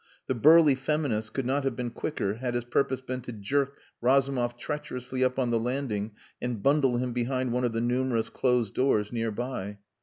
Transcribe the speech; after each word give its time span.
The 0.25 0.33
burly 0.33 0.73
feminist 0.73 1.31
could 1.35 1.45
not 1.45 1.63
have 1.63 1.75
been 1.75 1.91
quicker 1.91 2.33
had 2.37 2.55
his 2.55 2.63
purpose 2.65 3.01
been 3.01 3.21
to 3.21 3.31
jerk 3.31 3.77
Razumov 4.01 4.57
treacherously 4.57 5.23
up 5.23 5.37
on 5.37 5.51
the 5.51 5.59
landing 5.59 6.13
and 6.41 6.63
bundle 6.63 6.97
him 6.97 7.13
behind 7.13 7.51
one 7.53 7.65
of 7.65 7.73
the 7.73 7.81
numerous 7.81 8.29
closed 8.29 8.73
doors 8.73 9.13
near 9.13 9.29
by. 9.29 9.77